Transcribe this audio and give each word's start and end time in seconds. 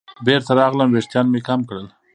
بېرته 0.25 0.51
راغلم 0.59 0.89
ویښتان 0.91 1.25
مې 1.31 1.39
کم 1.47 1.59
کړل. 1.69 1.87